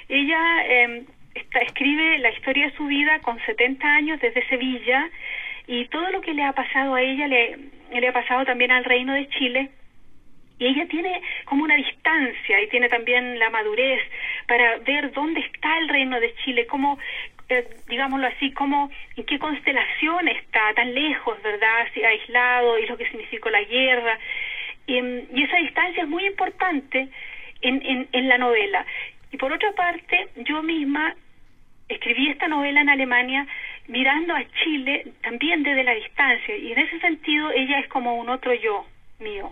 Ella 0.09 0.65
eh, 0.65 1.03
escribe 1.61 2.19
la 2.19 2.31
historia 2.31 2.67
de 2.67 2.75
su 2.75 2.85
vida 2.85 3.19
con 3.19 3.39
70 3.45 3.87
años 3.87 4.19
desde 4.19 4.47
Sevilla 4.47 5.09
y 5.67 5.85
todo 5.85 6.09
lo 6.11 6.21
que 6.21 6.33
le 6.33 6.43
ha 6.43 6.53
pasado 6.53 6.95
a 6.95 7.01
ella 7.01 7.27
le, 7.27 7.57
le 7.93 8.07
ha 8.07 8.13
pasado 8.13 8.45
también 8.45 8.71
al 8.71 8.83
reino 8.83 9.13
de 9.13 9.27
Chile 9.29 9.69
y 10.61 10.67
ella 10.67 10.85
tiene 10.85 11.19
como 11.45 11.63
una 11.63 11.73
distancia 11.75 12.61
y 12.61 12.67
tiene 12.67 12.87
también 12.87 13.39
la 13.39 13.49
madurez 13.49 13.99
para 14.47 14.77
ver 14.77 15.11
dónde 15.11 15.39
está 15.39 15.79
el 15.79 15.89
reino 15.89 16.19
de 16.19 16.35
Chile, 16.35 16.67
cómo 16.67 16.99
eh, 17.49 17.67
digámoslo 17.87 18.27
así, 18.27 18.51
como 18.51 18.91
en 19.17 19.25
qué 19.25 19.39
constelación 19.39 20.27
está, 20.27 20.71
tan 20.75 20.93
lejos, 20.93 21.41
¿verdad? 21.41 21.81
Así, 21.81 22.03
aislado 22.03 22.77
y 22.77 22.85
lo 22.85 22.95
que 22.95 23.09
significó 23.09 23.49
la 23.49 23.63
guerra. 23.63 24.19
Y, 24.85 24.99
y 24.99 25.43
esa 25.43 25.57
distancia 25.57 26.03
es 26.03 26.09
muy 26.09 26.27
importante 26.27 27.07
en, 27.61 27.81
en, 27.83 28.07
en 28.11 28.29
la 28.29 28.37
novela. 28.37 28.85
Y 29.31 29.37
por 29.37 29.51
otra 29.51 29.71
parte, 29.71 30.27
yo 30.35 30.61
misma 30.61 31.15
escribí 31.89 32.29
esta 32.29 32.47
novela 32.47 32.81
en 32.81 32.89
Alemania 32.89 33.47
mirando 33.87 34.35
a 34.35 34.45
Chile 34.63 35.07
también 35.23 35.63
desde 35.63 35.83
la 35.83 35.95
distancia 35.95 36.55
y 36.55 36.71
en 36.71 36.79
ese 36.79 36.99
sentido 36.99 37.49
ella 37.51 37.79
es 37.79 37.87
como 37.87 38.15
un 38.15 38.29
otro 38.29 38.53
yo 38.53 38.85
mío. 39.19 39.51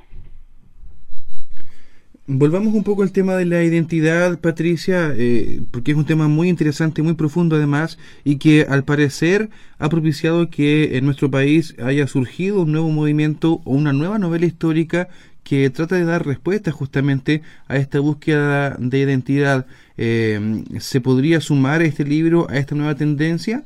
Volvamos 2.31 2.75
un 2.75 2.83
poco 2.83 3.01
al 3.01 3.11
tema 3.11 3.35
de 3.35 3.45
la 3.45 3.63
identidad, 3.63 4.39
Patricia, 4.39 5.11
eh, 5.17 5.61
porque 5.71 5.89
es 5.93 5.97
un 5.97 6.05
tema 6.05 6.27
muy 6.27 6.47
interesante, 6.47 7.01
muy 7.01 7.15
profundo 7.15 7.55
además, 7.55 7.97
y 8.23 8.37
que 8.37 8.67
al 8.69 8.83
parecer 8.83 9.49
ha 9.79 9.89
propiciado 9.89 10.47
que 10.51 10.95
en 10.97 11.05
nuestro 11.05 11.31
país 11.31 11.75
haya 11.83 12.05
surgido 12.05 12.61
un 12.61 12.71
nuevo 12.71 12.89
movimiento 12.89 13.61
o 13.65 13.71
una 13.71 13.93
nueva 13.93 14.19
novela 14.19 14.45
histórica 14.45 15.07
que 15.43 15.71
trata 15.71 15.95
de 15.95 16.05
dar 16.05 16.23
respuesta 16.23 16.71
justamente 16.71 17.41
a 17.67 17.77
esta 17.77 17.99
búsqueda 17.99 18.75
de 18.77 18.99
identidad. 18.99 19.65
Eh, 19.97 20.39
¿Se 20.77 21.01
podría 21.01 21.41
sumar 21.41 21.81
este 21.81 22.03
libro 22.03 22.45
a 22.47 22.57
esta 22.57 22.75
nueva 22.75 22.93
tendencia? 22.93 23.63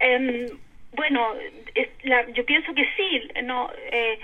Eh, 0.00 0.50
bueno, 0.96 1.34
yo 2.34 2.46
pienso 2.46 2.72
que 2.74 2.86
sí. 2.96 3.42
No, 3.44 3.68
eh, 3.92 4.18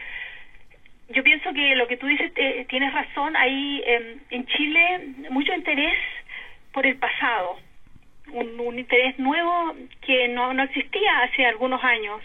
yo 1.12 1.22
pienso 1.22 1.52
que 1.52 1.74
lo 1.74 1.86
que 1.86 1.96
tú 1.96 2.06
dices 2.06 2.32
eh, 2.36 2.66
tienes 2.68 2.92
razón. 2.92 3.36
Hay 3.36 3.82
eh, 3.86 4.16
en 4.30 4.46
Chile 4.46 5.00
mucho 5.30 5.54
interés 5.54 5.96
por 6.72 6.86
el 6.86 6.96
pasado, 6.96 7.58
un, 8.32 8.58
un 8.60 8.78
interés 8.78 9.18
nuevo 9.18 9.74
que 10.00 10.28
no, 10.28 10.54
no 10.54 10.62
existía 10.62 11.20
hace 11.20 11.44
algunos 11.44 11.82
años, 11.84 12.20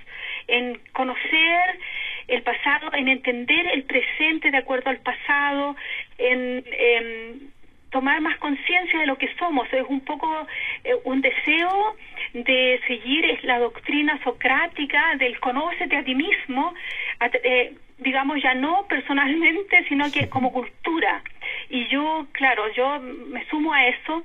en 0.47 0.79
conocer 0.93 1.79
el 2.27 2.41
pasado, 2.43 2.93
en 2.93 3.07
entender 3.07 3.67
el 3.73 3.83
presente 3.83 4.51
de 4.51 4.57
acuerdo 4.57 4.89
al 4.89 4.99
pasado, 4.99 5.75
en, 6.17 6.63
en 6.67 7.51
tomar 7.89 8.21
más 8.21 8.37
conciencia 8.37 8.99
de 8.99 9.05
lo 9.05 9.17
que 9.17 9.33
somos. 9.35 9.71
Es 9.73 9.85
un 9.87 10.01
poco 10.01 10.47
eh, 10.83 10.95
un 11.03 11.21
deseo 11.21 11.95
de 12.33 12.79
seguir 12.87 13.39
la 13.43 13.59
doctrina 13.59 14.19
socrática 14.23 15.15
del 15.17 15.39
conócete 15.39 15.95
a 15.95 16.03
ti 16.03 16.15
mismo, 16.15 16.73
a, 17.19 17.27
eh, 17.43 17.73
digamos 17.97 18.41
ya 18.41 18.53
no 18.53 18.85
personalmente, 18.87 19.85
sino 19.87 20.11
que 20.11 20.29
como 20.29 20.51
cultura. 20.51 21.21
Y 21.69 21.87
yo, 21.87 22.27
claro, 22.31 22.71
yo 22.73 22.99
me 22.99 23.45
sumo 23.45 23.73
a 23.73 23.87
eso, 23.87 24.23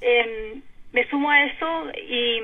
eh, 0.00 0.54
me 0.92 1.06
sumo 1.08 1.30
a 1.30 1.44
eso 1.44 1.90
y 1.96 2.40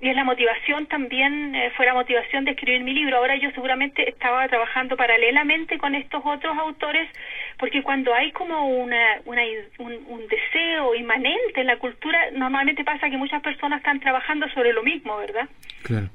y 0.00 0.08
es 0.08 0.16
la 0.16 0.24
motivación 0.24 0.86
también, 0.86 1.54
eh, 1.54 1.70
fue 1.76 1.86
la 1.86 1.94
motivación 1.94 2.44
de 2.44 2.52
escribir 2.52 2.82
mi 2.82 2.94
libro. 2.94 3.18
Ahora 3.18 3.36
yo 3.36 3.50
seguramente 3.50 4.08
estaba 4.08 4.48
trabajando 4.48 4.96
paralelamente 4.96 5.78
con 5.78 5.94
estos 5.94 6.22
otros 6.24 6.56
autores, 6.56 7.08
porque 7.58 7.82
cuando 7.82 8.14
hay 8.14 8.32
como 8.32 8.66
una, 8.68 9.20
una 9.26 9.42
un, 9.78 9.92
un, 10.08 10.26
deseo 10.28 10.94
inmanente 10.94 11.60
en 11.60 11.66
la 11.66 11.78
cultura, 11.78 12.18
normalmente 12.32 12.84
pasa 12.84 13.10
que 13.10 13.16
muchas 13.16 13.42
personas 13.42 13.78
están 13.78 14.00
trabajando 14.00 14.48
sobre 14.50 14.72
lo 14.72 14.82
mismo, 14.82 15.18
¿verdad? 15.18 15.48
Claro. 15.82 16.08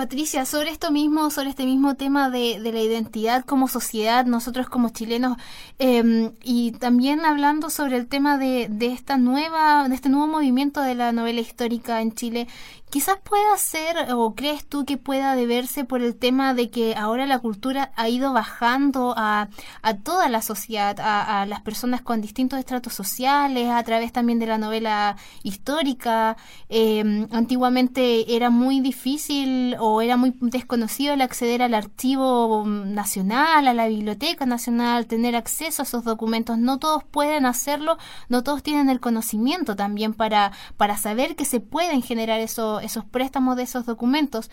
Patricia, 0.00 0.46
sobre 0.46 0.70
esto 0.70 0.90
mismo, 0.90 1.28
sobre 1.28 1.50
este 1.50 1.66
mismo 1.66 1.94
tema 1.94 2.30
de, 2.30 2.58
de 2.58 2.72
la 2.72 2.80
identidad 2.80 3.44
como 3.44 3.68
sociedad, 3.68 4.24
nosotros 4.24 4.66
como 4.70 4.88
chilenos, 4.88 5.36
eh, 5.78 6.32
y 6.42 6.72
también 6.72 7.26
hablando 7.26 7.68
sobre 7.68 7.98
el 7.98 8.06
tema 8.06 8.38
de, 8.38 8.68
de 8.70 8.94
esta 8.94 9.18
nueva, 9.18 9.86
de 9.86 9.94
este 9.94 10.08
nuevo 10.08 10.26
movimiento 10.26 10.80
de 10.80 10.94
la 10.94 11.12
novela 11.12 11.42
histórica 11.42 12.00
en 12.00 12.14
Chile, 12.14 12.48
quizás 12.90 13.18
pueda 13.22 13.56
ser, 13.56 14.12
o 14.14 14.34
crees 14.34 14.66
tú 14.66 14.84
que 14.84 14.96
pueda 14.96 15.36
deberse 15.36 15.84
por 15.84 16.02
el 16.02 16.16
tema 16.16 16.54
de 16.54 16.70
que 16.70 16.94
ahora 16.96 17.24
la 17.24 17.38
cultura 17.38 17.92
ha 17.96 18.08
ido 18.08 18.32
bajando 18.32 19.14
a, 19.16 19.48
a 19.82 19.96
toda 19.98 20.28
la 20.28 20.42
sociedad, 20.42 20.98
a, 21.00 21.46
las 21.46 21.60
personas 21.60 22.02
con 22.02 22.20
distintos 22.20 22.58
estratos 22.58 22.92
sociales, 22.92 23.68
a 23.70 23.82
través 23.84 24.12
también 24.12 24.38
de 24.40 24.46
la 24.46 24.58
novela 24.58 25.16
histórica. 25.42 26.36
Eh, 26.68 27.26
antiguamente 27.30 28.34
era 28.34 28.50
muy 28.50 28.80
difícil 28.80 29.76
o 29.78 29.89
era 30.00 30.16
muy 30.16 30.32
desconocido 30.40 31.14
el 31.14 31.22
acceder 31.22 31.62
al 31.62 31.74
archivo 31.74 32.64
nacional, 32.66 33.66
a 33.66 33.74
la 33.74 33.88
biblioteca 33.88 34.46
nacional, 34.46 35.06
tener 35.06 35.36
acceso 35.36 35.82
a 35.82 35.84
esos 35.84 36.04
documentos. 36.04 36.58
No 36.58 36.78
todos 36.78 37.04
pueden 37.04 37.46
hacerlo, 37.46 37.96
no 38.28 38.42
todos 38.42 38.62
tienen 38.62 38.90
el 38.90 39.00
conocimiento 39.00 39.76
también 39.76 40.14
para, 40.14 40.52
para 40.76 40.96
saber 40.96 41.36
que 41.36 41.44
se 41.44 41.60
pueden 41.60 42.02
generar 42.02 42.40
eso 42.40 42.80
esos 42.80 43.04
préstamos 43.04 43.56
de 43.56 43.64
esos 43.64 43.86
documentos. 43.86 44.50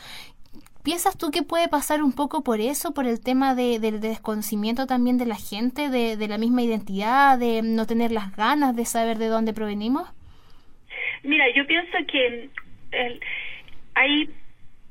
¿Piensas 0.84 1.18
tú 1.18 1.32
que 1.32 1.44
puede 1.44 1.68
pasar 1.68 2.02
un 2.02 2.14
poco 2.14 2.44
por 2.44 2.62
eso, 2.62 2.94
por 2.94 3.06
el 3.06 3.20
tema 3.20 3.56
de, 3.56 3.80
del 3.80 4.00
desconocimiento 4.00 4.88
también 4.88 5.18
de 5.18 5.26
la 5.26 5.36
gente, 5.36 5.90
de, 5.90 6.16
de, 6.16 6.28
la 6.30 6.38
misma 6.38 6.62
identidad, 6.62 7.38
de 7.38 7.62
no 7.62 7.86
tener 7.86 8.12
las 8.12 8.34
ganas 8.38 8.74
de 8.74 8.86
saber 8.86 9.18
de 9.18 9.28
dónde 9.28 9.52
provenimos? 9.54 10.08
Mira, 11.24 11.44
yo 11.54 11.68
pienso 11.68 11.98
que 12.10 12.50
el, 12.92 13.20
hay, 13.96 14.30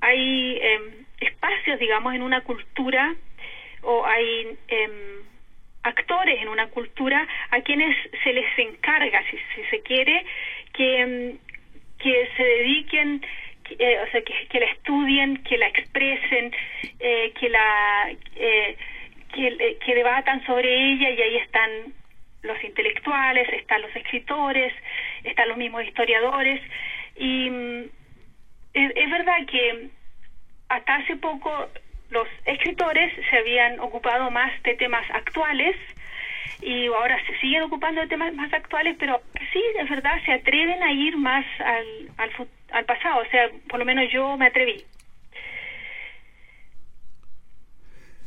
hay 0.00 0.58
eh, 0.60 0.80
espacios, 1.20 1.78
digamos, 1.78 2.14
en 2.14 2.22
una 2.22 2.42
cultura 2.42 3.14
o 3.82 4.04
hay 4.04 4.56
eh, 4.68 5.20
actores 5.82 6.42
en 6.42 6.48
una 6.48 6.68
cultura 6.68 7.26
a 7.50 7.60
quienes 7.60 7.96
se 8.24 8.32
les 8.32 8.58
encarga, 8.58 9.22
si, 9.30 9.38
si 9.54 9.68
se 9.70 9.80
quiere, 9.82 10.24
que 10.72 11.38
que 11.98 12.28
se 12.36 12.42
dediquen, 12.42 13.24
eh, 13.78 13.98
o 14.06 14.10
sea, 14.10 14.20
que, 14.22 14.46
que, 14.48 14.60
la 14.60 14.66
estudien, 14.66 15.38
que 15.38 15.58
la 15.58 15.68
expresen, 15.68 16.52
eh, 17.00 17.32
que 17.38 17.48
la 17.48 18.12
eh, 18.36 18.76
que, 19.34 19.78
que 19.84 19.94
debatan 19.94 20.44
sobre 20.46 20.92
ella 20.92 21.10
y 21.10 21.20
ahí 21.20 21.36
están 21.36 21.70
los 22.42 22.62
intelectuales, 22.62 23.48
están 23.52 23.82
los 23.82 23.94
escritores, 23.96 24.72
están 25.24 25.48
los 25.48 25.58
mismos 25.58 25.84
historiadores 25.84 26.60
y 27.16 27.50
mm, 27.50 27.84
es, 28.76 29.10
verdad 29.10 29.36
que 29.50 29.88
hasta 30.68 30.96
hace 30.96 31.16
poco 31.16 31.68
los 32.10 32.28
escritores 32.44 33.12
se 33.30 33.36
habían 33.36 33.80
ocupado 33.80 34.30
más 34.30 34.50
de 34.62 34.74
temas 34.74 35.04
actuales 35.10 35.74
y 36.60 36.86
ahora 36.86 37.18
se 37.26 37.38
siguen 37.38 37.62
ocupando 37.62 38.00
de 38.00 38.06
temas 38.06 38.32
más 38.34 38.52
actuales, 38.52 38.96
pero 38.98 39.20
sí, 39.52 39.62
es 39.78 39.88
verdad, 39.88 40.22
se 40.24 40.32
atreven 40.32 40.82
a 40.82 40.92
ir 40.92 41.16
más 41.16 41.44
al, 41.60 41.86
al, 42.18 42.30
al 42.72 42.84
pasado, 42.84 43.22
o 43.22 43.30
sea, 43.30 43.50
por 43.68 43.78
lo 43.78 43.84
menos 43.84 44.10
yo 44.10 44.36
me 44.36 44.46
atreví. 44.46 44.84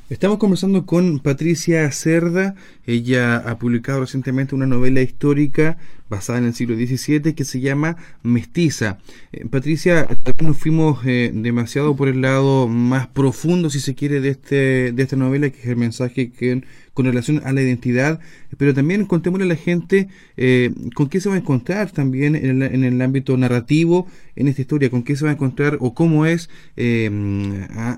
Estamos 0.09 0.39
conversando 0.39 0.87
con 0.87 1.19
Patricia 1.19 1.91
Cerda. 1.91 2.55
Ella 2.87 3.37
ha 3.37 3.59
publicado 3.59 4.01
recientemente 4.01 4.55
una 4.55 4.65
novela 4.65 5.01
histórica 5.01 5.77
basada 6.09 6.39
en 6.39 6.45
el 6.45 6.55
siglo 6.55 6.75
XVII 6.75 7.35
que 7.35 7.45
se 7.45 7.59
llama 7.59 7.95
Mestiza. 8.23 8.97
Eh, 9.31 9.45
Patricia, 9.45 10.07
nos 10.41 10.57
fuimos 10.57 11.05
eh, 11.05 11.29
demasiado 11.31 11.95
por 11.95 12.07
el 12.07 12.21
lado 12.21 12.67
más 12.67 13.05
profundo, 13.05 13.69
si 13.69 13.79
se 13.79 13.93
quiere, 13.93 14.19
de, 14.19 14.29
este, 14.29 14.91
de 14.93 15.03
esta 15.03 15.15
novela, 15.15 15.51
que 15.51 15.59
es 15.59 15.67
el 15.67 15.75
mensaje 15.75 16.31
que, 16.31 16.63
con 16.95 17.05
relación 17.05 17.43
a 17.45 17.53
la 17.53 17.61
identidad, 17.61 18.19
pero 18.57 18.73
también 18.73 19.05
contémosle 19.05 19.45
a 19.45 19.49
la 19.49 19.55
gente 19.55 20.07
eh, 20.37 20.73
con 20.95 21.07
qué 21.07 21.21
se 21.21 21.29
va 21.29 21.35
a 21.35 21.37
encontrar 21.37 21.91
también 21.91 22.35
en 22.35 22.63
el, 22.63 22.73
en 22.73 22.83
el, 22.83 22.99
ámbito 23.03 23.37
narrativo 23.37 24.07
en 24.35 24.47
esta 24.47 24.61
historia, 24.61 24.89
con 24.89 25.03
qué 25.03 25.15
se 25.15 25.25
va 25.25 25.29
a 25.29 25.35
encontrar 25.35 25.77
o 25.81 25.93
cómo 25.93 26.25
es 26.25 26.49
eh, 26.77 27.11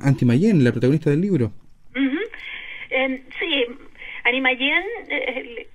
Anti 0.02 0.26
Mayen, 0.26 0.66
la 0.66 0.74
protagonista 0.74 1.10
del 1.10 1.22
libro. 1.22 1.54
Sí, 3.40 3.66
Animayen, 4.26 4.84
eh, 5.10 5.68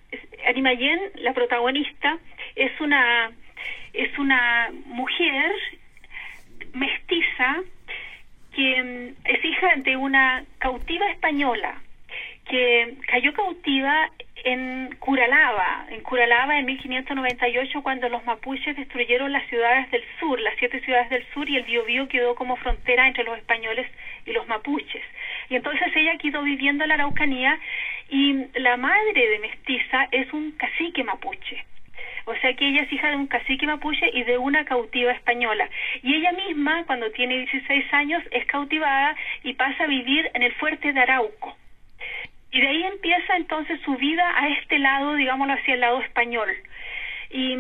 la 1.15 1.33
protagonista, 1.33 2.19
es 2.55 2.79
una 2.81 3.31
es 3.95 4.19
una 4.19 4.71
mujer 4.85 5.53
mestiza 6.75 7.63
que 8.55 9.15
es 9.25 9.45
hija 9.45 9.77
de 9.77 9.97
una 9.97 10.45
cautiva 10.59 11.11
española 11.11 11.81
que 12.49 12.95
cayó 13.09 13.33
cautiva 13.33 14.11
en 14.45 14.95
Curalaba, 15.01 15.87
en 15.91 16.03
Curalaba 16.03 16.59
en 16.59 16.67
1598 16.67 17.83
cuando 17.83 18.09
los 18.09 18.25
mapuches 18.25 18.77
destruyeron 18.77 19.33
las 19.33 19.47
ciudades 19.49 19.91
del 19.91 20.05
sur, 20.21 20.39
las 20.41 20.55
siete 20.59 20.81
ciudades 20.81 21.11
del 21.11 21.27
sur 21.33 21.49
y 21.49 21.57
el 21.57 21.65
Biobío 21.65 22.07
quedó 22.07 22.35
como 22.35 22.57
frontera 22.57 23.09
entre 23.09 23.25
los 23.25 23.39
españoles 23.39 23.91
y 24.25 24.33
los 24.33 24.47
mapuches. 24.47 25.03
Y 25.49 25.57
entonces 25.57 25.88
ella 25.95 26.19
quedó 26.19 26.43
viviendo 26.43 26.85
en 26.85 26.88
la 26.88 26.95
Araucanía 26.95 27.59
y 28.09 28.47
la 28.59 28.76
madre 28.76 29.29
de 29.31 29.38
mestiza 29.38 30.09
es 30.11 30.33
un 30.33 30.53
cacique 30.53 31.05
mapuche. 31.05 31.65
O 32.26 32.35
sea 32.37 32.53
que 32.55 32.69
ella 32.69 32.83
es 32.83 32.93
hija 32.93 33.11
de 33.11 33.17
un 33.17 33.29
cacique 33.29 33.67
mapuche 33.67 34.11
y 34.12 34.25
de 34.25 34.37
una 34.37 34.65
cautiva 34.65 35.12
española. 35.12 35.69
Y 36.03 36.15
ella 36.15 36.33
misma, 36.33 36.85
cuando 36.85 37.11
tiene 37.12 37.38
16 37.38 37.93
años, 37.95 38.23
es 38.33 38.45
cautivada 38.47 39.15
y 39.45 39.55
pasa 39.55 39.85
a 39.85 39.87
vivir 39.87 40.29
en 40.35 40.43
el 40.43 40.53
fuerte 40.55 40.93
de 40.93 41.00
Arauco. 41.00 41.57
Y 42.50 42.61
de 42.61 42.69
ahí 42.69 42.83
empieza 42.85 43.37
entonces 43.37 43.81
su 43.83 43.97
vida 43.97 44.25
a 44.37 44.49
este 44.49 44.79
lado, 44.79 45.15
digámoslo 45.15 45.53
así, 45.53 45.71
el 45.71 45.81
lado 45.81 46.00
español. 46.00 46.49
Y 47.31 47.53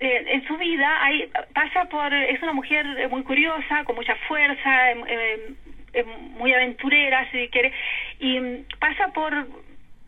eh, 0.00 0.24
en 0.26 0.46
su 0.46 0.56
vida 0.56 1.04
hay, 1.04 1.30
pasa 1.52 1.84
por, 1.86 2.14
es 2.14 2.42
una 2.42 2.54
mujer 2.54 2.86
muy 3.10 3.22
curiosa, 3.24 3.84
con 3.84 3.96
mucha 3.96 4.14
fuerza, 4.26 4.90
muy 6.02 6.52
aventurera, 6.52 7.30
si 7.30 7.48
quiere, 7.48 7.72
y 8.18 8.40
pasa 8.78 9.08
por 9.12 9.46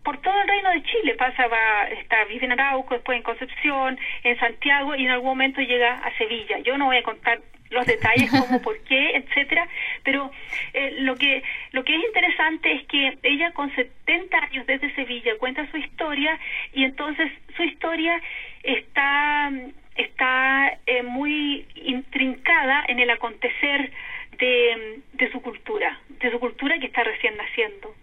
por 0.06 0.18
todo 0.18 0.40
el 0.40 0.46
reino 0.46 0.70
de 0.70 0.84
Chile, 0.84 1.16
pasa, 1.18 1.48
va, 1.48 1.88
está, 1.88 2.24
vive 2.26 2.44
en 2.44 2.52
Arauco, 2.52 2.94
después 2.94 3.16
en 3.16 3.24
Concepción, 3.24 3.98
en 4.22 4.38
Santiago 4.38 4.94
y 4.94 5.04
en 5.04 5.10
algún 5.10 5.30
momento 5.30 5.60
llega 5.60 5.94
a 5.94 6.16
Sevilla. 6.16 6.60
Yo 6.60 6.78
no 6.78 6.84
voy 6.84 6.98
a 6.98 7.02
contar 7.02 7.40
los 7.70 7.84
detalles 7.86 8.30
como 8.40 8.62
por 8.62 8.78
qué, 8.84 9.16
etcétera, 9.16 9.66
pero 10.04 10.30
eh, 10.74 10.94
lo 11.00 11.16
que 11.16 11.42
lo 11.72 11.84
que 11.84 11.96
es 11.96 12.04
interesante 12.04 12.72
es 12.72 12.86
que 12.86 13.18
ella 13.24 13.50
con 13.52 13.74
70 13.74 14.38
años 14.38 14.66
desde 14.66 14.94
Sevilla 14.94 15.32
cuenta 15.38 15.68
su 15.72 15.76
historia 15.76 16.38
y 16.72 16.84
entonces 16.84 17.30
su 17.56 17.64
historia 17.64 18.20
está 18.62 19.50
está 19.96 20.78
eh, 20.86 21.02
muy 21.02 21.66
intrincada 21.74 22.84
en 22.86 23.00
el 23.00 23.10
acontecer 23.10 23.90
de, 24.38 25.30
su 25.32 25.40
cultura, 25.40 26.00
de 26.20 26.30
su 26.30 26.38
cultura 26.38 26.78
que 26.78 26.86
está 26.86 27.04
recién 27.04 27.36
naciendo. 27.36 27.94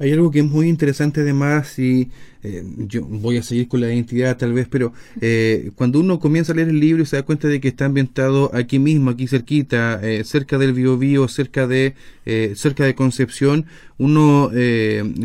Hay 0.00 0.12
algo 0.12 0.30
que 0.30 0.38
es 0.38 0.44
muy 0.44 0.68
interesante 0.68 1.22
además 1.22 1.76
y 1.78 2.08
eh, 2.44 2.62
yo 2.76 3.02
voy 3.04 3.36
a 3.36 3.42
seguir 3.42 3.66
con 3.66 3.80
la 3.80 3.92
identidad 3.92 4.36
tal 4.36 4.52
vez, 4.52 4.68
pero 4.70 4.92
eh, 5.20 5.72
cuando 5.74 5.98
uno 5.98 6.20
comienza 6.20 6.52
a 6.52 6.54
leer 6.54 6.68
el 6.68 6.78
libro 6.78 7.02
y 7.02 7.06
se 7.06 7.16
da 7.16 7.24
cuenta 7.24 7.48
de 7.48 7.60
que 7.60 7.66
está 7.66 7.86
ambientado 7.86 8.52
aquí 8.54 8.78
mismo, 8.78 9.10
aquí 9.10 9.26
cerquita, 9.26 10.00
eh, 10.02 10.22
cerca 10.22 10.56
del 10.56 10.72
Biobío, 10.72 11.26
cerca 11.26 11.66
de 11.66 11.94
cerca 12.54 12.84
de 12.84 12.94
Concepción, 12.94 13.64
uno 13.96 14.50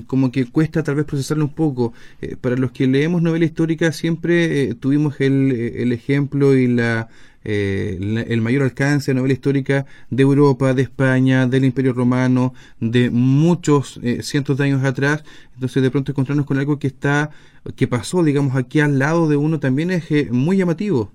como 0.08 0.32
que 0.32 0.46
cuesta 0.46 0.84
tal 0.84 0.96
vez 0.96 1.06
procesarlo 1.06 1.44
un 1.44 1.54
poco. 1.54 1.94
para 2.40 2.56
los 2.56 2.72
que 2.72 2.88
leemos 2.88 3.22
novela 3.22 3.44
histórica 3.44 3.92
siempre 3.92 4.74
tuvimos 4.76 5.20
el, 5.20 5.52
el 5.52 5.92
ejemplo 5.92 6.56
y 6.56 6.68
la 6.68 7.10
eh, 7.46 7.98
el 8.30 8.42
mayor 8.42 8.64
alcance 8.64 9.12
de 9.12 9.16
novela 9.16 9.34
histórica 9.34 9.86
de 10.10 10.24
Europa, 10.24 10.74
de 10.74 10.84
España, 10.84 11.46
del 11.46 11.66
Imperio 11.66 11.94
Romano, 11.94 12.54
de 12.80 13.10
muchos 13.10 14.00
eh, 14.04 14.22
cientos 14.22 14.58
de 14.58 14.66
años 14.66 14.84
atrás. 14.84 15.24
Entonces, 15.54 15.84
de 15.84 15.92
pronto 15.92 16.12
encontrarnos 16.12 16.46
con 16.46 16.58
algo 16.58 16.80
que 16.80 16.88
está, 16.88 17.32
que 17.76 17.88
pasó, 17.88 18.24
digamos, 18.24 18.56
aquí 18.56 18.80
al 18.80 19.00
lado 19.00 19.28
de 19.28 19.36
uno 19.36 19.60
también 19.60 19.92
es 19.92 20.10
eh, 20.12 20.28
muy 20.32 20.58
llamativo. 20.58 21.12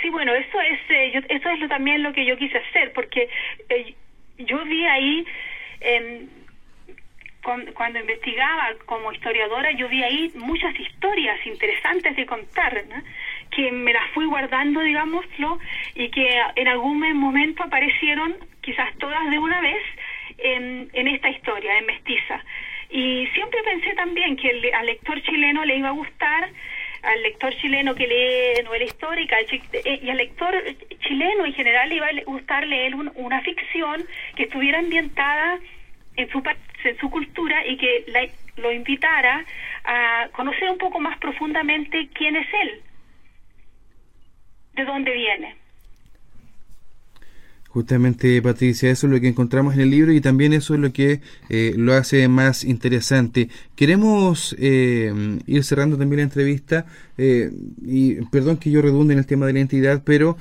Sí, 0.00 0.08
bueno, 0.10 0.32
eso 0.34 0.60
es, 0.60 1.24
eso 1.28 1.48
es 1.48 1.60
lo, 1.60 1.68
también 1.68 2.02
lo 2.02 2.12
que 2.12 2.26
yo 2.26 2.36
quise 2.36 2.58
hacer, 2.58 2.92
porque 2.92 3.28
yo 4.38 4.64
vi 4.64 4.84
ahí 4.86 5.26
cuando 7.74 7.98
investigaba 7.98 8.68
como 8.86 9.12
historiadora, 9.12 9.72
yo 9.72 9.88
vi 9.88 10.02
ahí 10.02 10.32
muchas 10.36 10.78
historias 10.78 11.44
interesantes 11.44 12.16
de 12.16 12.26
contar, 12.26 12.84
que 13.54 13.70
me 13.70 13.92
las 13.92 14.10
fui 14.12 14.26
guardando, 14.26 14.80
digámoslo, 14.80 15.58
y 15.94 16.08
que 16.10 16.40
en 16.56 16.68
algún 16.68 17.00
momento 17.14 17.62
aparecieron, 17.62 18.36
quizás 18.60 18.88
todas 18.98 19.30
de 19.30 19.38
una 19.38 19.60
vez, 19.60 19.82
en, 20.38 20.88
en 20.92 21.08
esta 21.08 21.30
historia, 21.30 21.78
en 21.78 21.86
Mestiza. 21.86 22.42
Y 22.90 23.26
siempre 23.28 23.62
pensé 23.62 23.94
también 23.94 24.36
que 24.36 24.72
al 24.74 24.86
lector 24.86 25.20
chileno 25.22 25.64
le 25.64 25.76
iba 25.76 25.88
a 25.88 25.92
gustar, 25.92 26.50
al 27.02 27.22
lector 27.22 27.54
chileno 27.56 27.94
que 27.94 28.06
lee 28.06 28.62
novela 28.64 28.84
histórica 28.84 29.36
eh, 29.40 30.00
y 30.02 30.10
al 30.10 30.16
lector 30.16 30.54
chileno 31.00 31.44
en 31.44 31.52
general 31.52 31.88
le 31.88 31.96
iba 31.96 32.06
a 32.06 32.24
gustar 32.24 32.66
leer 32.66 32.94
una 32.94 33.40
ficción 33.40 34.04
que 34.36 34.44
estuviera 34.44 34.78
ambientada 34.78 35.58
en 36.16 36.28
su, 36.30 36.42
en 36.84 36.98
su 36.98 37.10
cultura 37.10 37.66
y 37.66 37.76
que 37.76 38.04
lo 38.56 38.70
invitara 38.70 39.44
a 39.84 40.28
conocer 40.32 40.70
un 40.70 40.78
poco 40.78 41.00
más 41.00 41.18
profundamente 41.18 42.08
quién 42.14 42.36
es 42.36 42.46
él, 42.62 42.82
de 44.74 44.84
dónde 44.84 45.12
viene. 45.12 45.62
Justamente, 47.72 48.42
Patricia, 48.42 48.90
eso 48.90 49.06
es 49.06 49.12
lo 49.14 49.18
que 49.18 49.28
encontramos 49.28 49.72
en 49.72 49.80
el 49.80 49.88
libro 49.90 50.12
y 50.12 50.20
también 50.20 50.52
eso 50.52 50.74
es 50.74 50.80
lo 50.80 50.92
que 50.92 51.22
eh, 51.48 51.72
lo 51.78 51.94
hace 51.94 52.28
más 52.28 52.64
interesante. 52.64 53.48
Queremos 53.76 54.54
eh, 54.58 55.38
ir 55.46 55.64
cerrando 55.64 55.96
también 55.96 56.18
la 56.18 56.24
entrevista 56.24 56.84
eh, 57.16 57.50
y 57.82 58.16
perdón 58.26 58.58
que 58.58 58.70
yo 58.70 58.82
redunde 58.82 59.14
en 59.14 59.20
el 59.20 59.26
tema 59.26 59.46
de 59.46 59.54
la 59.54 59.60
identidad, 59.60 60.02
pero 60.04 60.36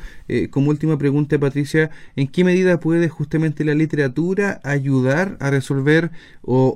como 0.49 0.71
última 0.71 0.97
pregunta, 0.97 1.39
Patricia, 1.39 1.89
¿en 2.17 2.27
qué 2.27 2.43
medida 2.43 2.81
puede 2.81 3.07
justamente 3.07 3.63
la 3.63 3.75
literatura 3.75 4.59
ayudar 4.65 5.37
a 5.39 5.51
resolver 5.51 6.11
o, 6.41 6.75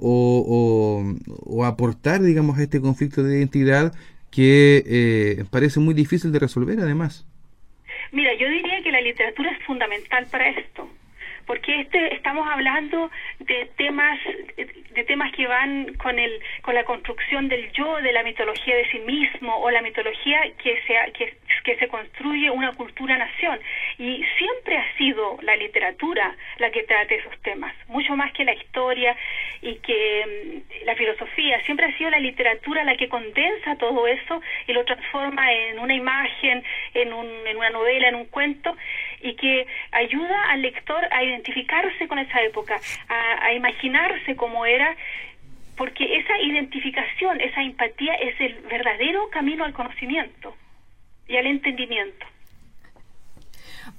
o 1.45 1.65
aportar, 1.65 2.21
digamos, 2.21 2.57
a 2.57 2.63
este 2.63 2.79
conflicto 2.79 3.23
de 3.23 3.39
identidad 3.39 3.93
que 4.31 5.45
parece 5.49 5.81
muy 5.81 5.93
difícil 5.93 6.31
de 6.31 6.39
resolver 6.39 6.79
además? 6.79 7.25
Mira, 8.15 8.34
yo 8.36 8.47
diría 8.49 8.82
que 8.82 8.93
la 8.93 9.01
literatura 9.01 9.51
es 9.51 9.62
fundamental 9.65 10.25
para 10.32 10.47
esto, 10.47 10.88
porque 11.45 11.81
este 11.81 12.15
estamos 12.15 12.47
hablando 12.47 13.12
de 13.39 13.69
temas 13.77 14.19
de 14.58 15.03
temas 15.03 15.31
que 15.34 15.47
van 15.47 15.93
con 15.95 16.17
el 16.17 16.31
con 16.62 16.75
la 16.75 16.84
construcción 16.84 17.47
del 17.47 17.71
yo, 17.73 17.97
de 18.01 18.12
la 18.12 18.23
mitología 18.23 18.75
de 18.75 18.89
sí 18.89 18.99
mismo 18.99 19.55
o 19.58 19.69
la 19.69 19.81
mitología 19.81 20.41
que 20.62 20.81
se 20.88 21.12
que, 21.13 21.38
que 21.63 21.77
se 21.77 21.88
construye 21.88 22.49
una 22.49 22.73
cultura 22.73 23.17
nación. 23.17 23.60
Y 23.97 24.23
siempre 24.38 24.77
ha 24.77 24.97
sido 24.97 25.38
la 25.41 25.55
literatura 25.55 26.36
la 26.58 26.71
que 26.71 26.84
trata 26.84 27.13
esos 27.13 27.38
temas, 27.41 27.73
mucho 27.88 28.15
más 28.15 28.31
que 28.34 28.45
la 28.45 28.53
historia 28.53 29.15
y 29.62 29.75
que 29.75 30.63
mm, 30.81 30.86
la 30.86 30.95
filosofía, 30.95 31.62
siempre 31.65 31.86
ha 31.88 31.97
sido 31.97 32.10
la 32.10 32.19
literatura 32.19 32.84
la 32.84 32.95
que 32.95 33.10
condensa 33.10 33.75
todo 33.77 34.08
eso 34.08 34.41
y 34.67 34.73
lo 34.73 34.86
transforma 34.86 35.51
en 35.51 35.79
una 35.79 35.93
imagen, 35.93 36.63
en, 36.93 37.13
un, 37.13 37.27
en 37.45 37.58
una 37.58 37.69
novela, 37.69 38.10
en 38.10 38.15
un 38.15 38.25
cuento 38.25 38.75
y 39.25 39.35
que 39.35 39.65
ayuda 39.91 40.51
al 40.51 40.61
lector 40.61 41.03
a 41.11 41.23
identificarse 41.23 42.07
con 42.07 42.19
esa 42.19 42.41
época, 42.43 42.79
a, 43.09 43.53
imaginarse 43.53 44.35
cómo 44.35 44.65
era 44.65 44.95
porque 45.75 46.17
esa 46.17 46.38
identificación, 46.39 47.41
esa 47.41 47.61
empatía 47.61 48.13
es 48.13 48.39
el 48.39 48.53
verdadero 48.69 49.29
camino 49.29 49.65
al 49.65 49.73
conocimiento 49.73 50.55
y 51.27 51.35
al 51.35 51.47
entendimiento. 51.47 52.25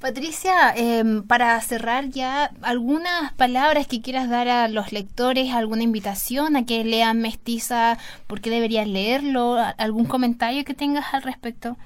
Patricia, 0.00 0.72
em, 0.76 1.26
para 1.26 1.60
cerrar 1.60 2.08
ya, 2.08 2.50
algunas 2.62 3.32
palabras 3.32 3.86
que 3.86 4.00
quieras 4.00 4.28
dar 4.28 4.48
a 4.48 4.68
los 4.68 4.92
lectores, 4.92 5.52
alguna 5.52 5.82
invitación 5.82 6.56
a 6.56 6.64
que 6.64 6.84
lean 6.84 7.20
Mestiza, 7.20 7.98
por 8.26 8.40
qué 8.40 8.50
deberían 8.50 8.92
leerlo, 8.92 9.56
algún 9.78 10.06
comentario 10.06 10.64
que 10.64 10.74
tengas 10.74 11.14
al 11.14 11.22
respecto. 11.22 11.76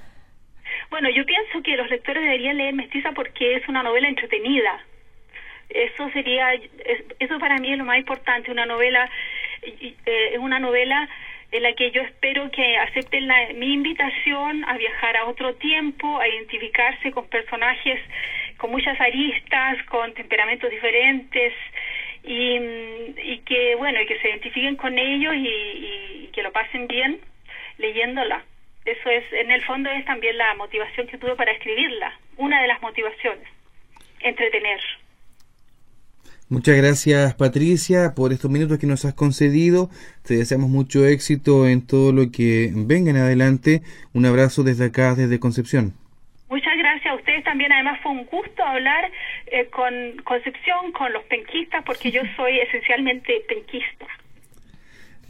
Bueno, 0.91 1.09
yo 1.11 1.25
pienso 1.25 1.63
que 1.63 1.77
los 1.77 1.89
lectores 1.89 2.23
deberían 2.23 2.57
leer 2.57 2.75
Mestiza 2.75 3.13
porque 3.13 3.57
es 3.57 3.69
una 3.69 3.83
novela 3.83 4.09
entretenida. 4.09 4.85
Eso 5.69 6.11
sería, 6.11 6.53
eso 7.21 7.39
para 7.39 7.59
mí 7.59 7.73
es 7.73 7.79
lo 7.79 7.85
más 7.85 7.99
importante, 7.99 8.51
una 8.51 8.67
novela, 8.67 9.09
eh, 9.63 9.95
es 10.33 10.39
una 10.39 10.59
novela 10.59 11.09
en 11.53 11.63
la 11.63 11.73
que 11.75 11.91
yo 11.93 12.03
espero 12.03 12.51
que 12.51 12.77
acepten 12.77 13.29
mi 13.59 13.73
invitación 13.73 14.65
a 14.65 14.77
viajar 14.77 15.17
a 15.17 15.27
otro 15.27 15.55
tiempo, 15.55 16.19
a 16.19 16.29
identificarse 16.29 17.13
con 17.13 17.29
personajes 17.29 18.01
con 18.61 18.71
muchas 18.71 19.01
aristas, 19.01 19.83
con 19.87 20.13
temperamentos 20.13 20.71
diferentes 20.71 21.53
y, 22.23 23.39
que 23.47 23.75
bueno 23.77 24.01
y 24.03 24.07
que 24.07 24.19
se 24.21 24.29
identifiquen 24.29 24.77
con 24.77 24.99
ellos 24.99 25.35
y, 25.35 26.29
que 26.33 26.43
lo 26.43 26.53
pasen 26.53 26.87
bien 26.87 27.19
leyéndola. 27.79 28.45
Eso 28.91 29.09
es, 29.09 29.25
en 29.33 29.53
el 29.53 29.63
fondo 29.65 29.89
es 29.91 30.05
también 30.05 30.37
la 30.37 30.53
motivación 30.55 31.07
que 31.07 31.17
tuve 31.17 31.37
para 31.37 31.53
escribirla, 31.53 32.13
una 32.37 32.61
de 32.61 32.67
las 32.67 32.83
motivaciones, 32.83 33.47
entretener. 34.21 34.81
Muchas 36.49 36.77
gracias 36.77 37.35
Patricia 37.35 38.15
por 38.17 38.33
estos 38.33 38.51
minutos 38.51 38.81
que 38.81 38.89
nos 38.89 39.05
has 39.05 39.15
concedido. 39.15 39.89
Te 40.27 40.35
deseamos 40.35 40.69
mucho 40.69 41.07
éxito 41.07 41.69
en 41.69 41.87
todo 41.87 42.11
lo 42.13 42.33
que 42.33 42.73
venga 42.75 43.11
en 43.11 43.19
adelante. 43.19 43.83
Un 44.13 44.27
abrazo 44.27 44.65
desde 44.65 44.87
acá, 44.87 45.15
desde 45.15 45.39
Concepción. 45.39 45.93
Muchas 46.49 46.77
gracias 46.77 47.13
a 47.13 47.15
ustedes 47.15 47.45
también. 47.45 47.71
Además 47.71 48.01
fue 48.03 48.11
un 48.11 48.27
gusto 48.27 48.65
hablar 48.65 49.09
eh, 49.47 49.67
con 49.67 49.95
Concepción, 50.25 50.91
con 50.91 51.13
los 51.13 51.23
penquistas, 51.27 51.85
porque 51.85 52.11
yo 52.11 52.23
soy 52.37 52.59
esencialmente 52.59 53.45
penquista. 53.47 54.07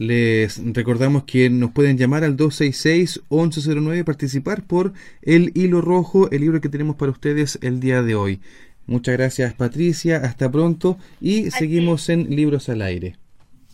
Les 0.01 0.59
recordamos 0.73 1.25
que 1.25 1.51
nos 1.51 1.69
pueden 1.73 1.95
llamar 1.95 2.23
al 2.23 2.35
266-1109 2.35 3.99
y 3.99 4.03
participar 4.03 4.63
por 4.63 4.93
El 5.21 5.51
Hilo 5.53 5.79
Rojo, 5.79 6.27
el 6.31 6.41
libro 6.41 6.59
que 6.59 6.69
tenemos 6.69 6.95
para 6.95 7.11
ustedes 7.11 7.59
el 7.61 7.79
día 7.79 8.01
de 8.01 8.15
hoy. 8.15 8.39
Muchas 8.87 9.15
gracias 9.15 9.53
Patricia, 9.53 10.17
hasta 10.17 10.51
pronto 10.51 10.97
y 11.21 11.51
seguimos 11.51 12.09
en 12.09 12.35
Libros 12.35 12.67
al 12.69 12.81
Aire. 12.81 13.13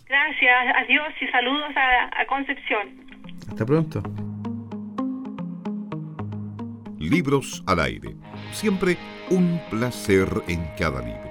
Gracias, 0.05 0.75
adiós 0.75 1.13
y 1.21 1.27
saludos 1.27 1.71
a, 1.77 2.21
a 2.21 2.25
Concepción. 2.27 2.89
Hasta 3.47 3.65
pronto. 3.65 4.03
Libros 6.99 7.63
al 7.67 7.79
Aire, 7.79 8.15
siempre 8.51 8.97
un 9.29 9.61
placer 9.69 10.27
en 10.49 10.67
cada 10.77 11.01
libro. 11.01 11.26